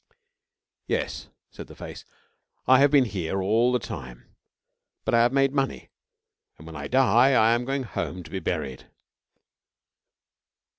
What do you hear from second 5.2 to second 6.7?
have made money, and